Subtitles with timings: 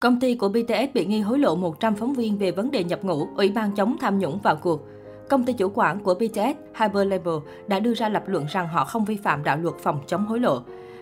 [0.00, 3.04] Công ty của BTS bị nghi hối lộ 100 phóng viên về vấn đề nhập
[3.04, 4.80] ngũ, Ủy ban chống tham nhũng vào cuộc.
[5.28, 7.34] Công ty chủ quản của BTS, Hyperlabel,
[7.66, 10.40] đã đưa ra lập luận rằng họ không vi phạm đạo luật phòng chống hối
[10.40, 10.60] lộ.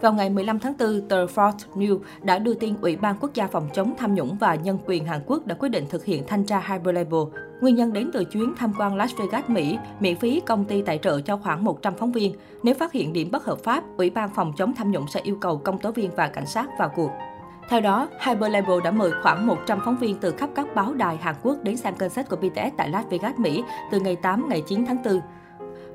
[0.00, 3.46] Vào ngày 15 tháng 4, tờ Fox News đã đưa tin Ủy ban Quốc gia
[3.46, 6.44] phòng chống tham nhũng và nhân quyền Hàn Quốc đã quyết định thực hiện thanh
[6.44, 7.20] tra Hyperlabel.
[7.60, 10.98] Nguyên nhân đến từ chuyến tham quan Las Vegas, Mỹ, miễn phí công ty tài
[10.98, 12.34] trợ cho khoảng 100 phóng viên.
[12.62, 15.36] Nếu phát hiện điểm bất hợp pháp, Ủy ban phòng chống tham nhũng sẽ yêu
[15.40, 17.10] cầu công tố viên và cảnh sát vào cuộc.
[17.70, 21.34] Theo đó, Hyperlabel đã mời khoảng 100 phóng viên từ khắp các báo đài Hàn
[21.42, 24.86] Quốc đến xem concert của BTS tại Las Vegas, Mỹ từ ngày 8 ngày 9
[24.86, 25.20] tháng 4.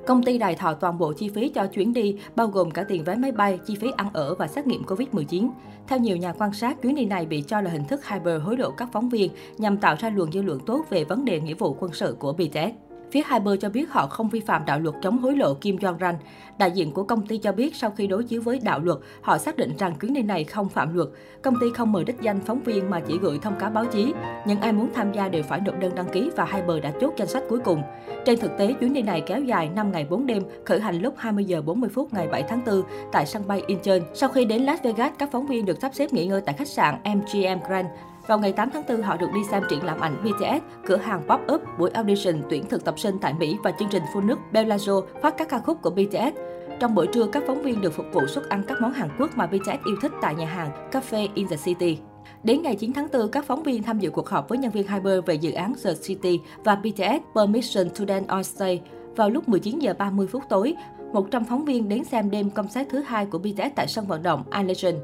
[0.07, 3.03] Công ty đài thọ toàn bộ chi phí cho chuyến đi, bao gồm cả tiền
[3.03, 5.49] vé máy bay, chi phí ăn ở và xét nghiệm Covid-19.
[5.87, 8.57] Theo nhiều nhà quan sát, chuyến đi này bị cho là hình thức Hyper hối
[8.57, 11.53] lộ các phóng viên nhằm tạo ra luồng dư luận tốt về vấn đề nghĩa
[11.53, 12.84] vụ quân sự của BTS.
[13.11, 15.75] Phía hai bên cho biết họ không vi phạm đạo luật chống hối lộ Kim
[15.75, 16.15] Jong-ran
[16.57, 19.37] Đại diện của công ty cho biết sau khi đối chiếu với đạo luật, họ
[19.37, 21.07] xác định rằng chuyến đi này không phạm luật.
[21.41, 24.13] Công ty không mời đích danh phóng viên mà chỉ gửi thông cáo báo chí.
[24.45, 26.93] Những ai muốn tham gia đều phải nộp đơn đăng ký và hai bờ đã
[27.01, 27.81] chốt danh sách cuối cùng.
[28.25, 31.13] Trên thực tế, chuyến đi này kéo dài 5 ngày 4 đêm, khởi hành lúc
[31.17, 33.99] 20 giờ 40 phút ngày 7 tháng 4 tại sân bay Incheon.
[34.13, 36.67] Sau khi đến Las Vegas, các phóng viên được sắp xếp nghỉ ngơi tại khách
[36.67, 37.87] sạn MGM Grand.
[38.27, 41.27] Vào ngày 8 tháng 4, họ được đi xem triển lãm ảnh BTS, cửa hàng
[41.27, 45.01] pop-up, buổi audition tuyển thực tập sinh tại Mỹ và chương trình phun nước Bellagio
[45.21, 46.37] phát các ca khúc của BTS.
[46.79, 49.37] Trong buổi trưa, các phóng viên được phục vụ suất ăn các món Hàn Quốc
[49.37, 51.97] mà BTS yêu thích tại nhà hàng Cafe in the City.
[52.43, 54.87] Đến ngày 9 tháng 4, các phóng viên tham dự cuộc họp với nhân viên
[54.87, 58.79] Hyper về dự án The City và BTS Permission to Dance on Stage.
[59.15, 60.75] Vào lúc 19 giờ 30 phút tối,
[61.13, 64.23] 100 phóng viên đến xem đêm công sát thứ hai của BTS tại sân vận
[64.23, 64.97] động Allegiant.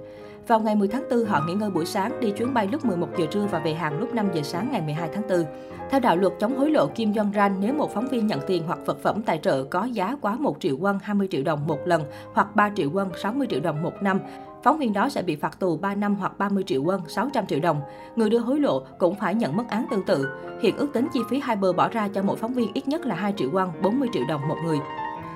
[0.47, 3.08] Vào ngày 10 tháng 4, họ nghỉ ngơi buổi sáng, đi chuyến bay lúc 11
[3.17, 5.45] giờ trưa và về hàng lúc 5 giờ sáng ngày 12 tháng 4.
[5.89, 8.80] Theo đạo luật chống hối lộ Kim Jong-ran nếu một phóng viên nhận tiền hoặc
[8.86, 12.03] vật phẩm tài trợ có giá quá 1 triệu won 20 triệu đồng một lần
[12.34, 14.19] hoặc 3 triệu won 60 triệu đồng một năm,
[14.64, 17.59] phóng viên đó sẽ bị phạt tù 3 năm hoặc 30 triệu won 600 triệu
[17.59, 17.81] đồng.
[18.16, 20.30] Người đưa hối lộ cũng phải nhận mức án tương tự.
[20.62, 23.06] Hiện ước tính chi phí hai bờ bỏ ra cho mỗi phóng viên ít nhất
[23.06, 24.78] là 2 triệu won 40 triệu đồng một người.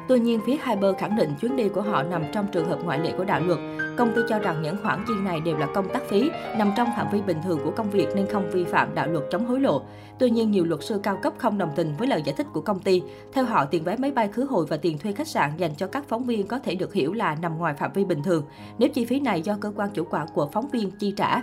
[0.07, 2.99] Tuy nhiên, phía Hyper khẳng định chuyến đi của họ nằm trong trường hợp ngoại
[2.99, 3.59] lệ của đạo luật.
[3.97, 6.87] Công ty cho rằng những khoản chi này đều là công tác phí, nằm trong
[6.97, 9.59] phạm vi bình thường của công việc nên không vi phạm đạo luật chống hối
[9.59, 9.81] lộ.
[10.19, 12.61] Tuy nhiên, nhiều luật sư cao cấp không đồng tình với lời giải thích của
[12.61, 13.03] công ty.
[13.33, 15.87] Theo họ, tiền vé máy bay khứ hồi và tiền thuê khách sạn dành cho
[15.87, 18.45] các phóng viên có thể được hiểu là nằm ngoài phạm vi bình thường,
[18.77, 21.41] nếu chi phí này do cơ quan chủ quản của phóng viên chi trả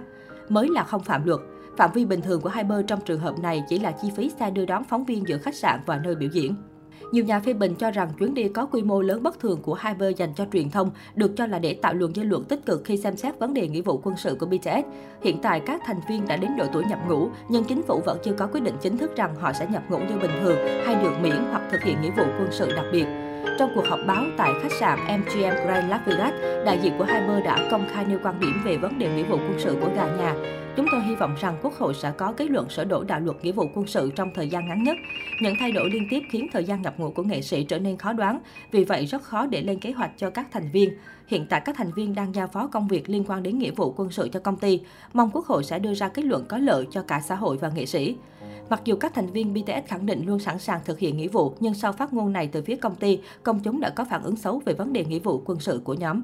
[0.48, 1.40] mới là không phạm luật.
[1.76, 4.50] Phạm vi bình thường của Hyper trong trường hợp này chỉ là chi phí xe
[4.50, 6.54] đưa đón phóng viên giữa khách sạn và nơi biểu diễn.
[7.12, 9.78] Nhiều nhà phê bình cho rằng chuyến đi có quy mô lớn bất thường của
[9.82, 12.82] Hyper dành cho truyền thông được cho là để tạo luồng dư luận tích cực
[12.84, 14.86] khi xem xét vấn đề nghĩa vụ quân sự của BTS.
[15.22, 18.18] Hiện tại, các thành viên đã đến độ tuổi nhập ngũ, nhưng chính phủ vẫn
[18.24, 20.94] chưa có quyết định chính thức rằng họ sẽ nhập ngũ như bình thường hay
[21.02, 23.06] được miễn hoặc thực hiện nghĩa vụ quân sự đặc biệt.
[23.58, 26.34] Trong cuộc họp báo tại khách sạn MGM Grand Las Vegas,
[26.66, 29.36] đại diện của Hyper đã công khai nêu quan điểm về vấn đề nghĩa vụ
[29.36, 30.34] quân sự của gà nhà.
[31.12, 33.70] Hy vọng rằng Quốc hội sẽ có kết luận sửa đổi đạo luật nghĩa vụ
[33.74, 34.96] quân sự trong thời gian ngắn nhất.
[35.40, 37.96] Những thay đổi liên tiếp khiến thời gian nhập ngũ của nghệ sĩ trở nên
[37.96, 38.40] khó đoán,
[38.70, 40.90] vì vậy rất khó để lên kế hoạch cho các thành viên.
[41.26, 43.94] Hiện tại các thành viên đang giao phó công việc liên quan đến nghĩa vụ
[43.96, 44.80] quân sự cho công ty.
[45.12, 47.68] Mong Quốc hội sẽ đưa ra kết luận có lợi cho cả xã hội và
[47.68, 48.16] nghệ sĩ.
[48.70, 51.54] Mặc dù các thành viên BTS khẳng định luôn sẵn sàng thực hiện nghĩa vụ,
[51.60, 54.36] nhưng sau phát ngôn này từ phía công ty, công chúng đã có phản ứng
[54.36, 56.22] xấu về vấn đề nghĩa vụ quân sự của nhóm.